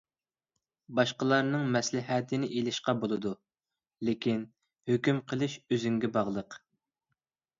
[0.99, 3.33] باشقىلارنىڭ مەسلىھەتىنى ئېلىشقا بولىدۇ،
[4.09, 4.41] لېكىن
[4.93, 6.57] ھۆكۈم قىلىش ئۆزۈڭگە باغلىق.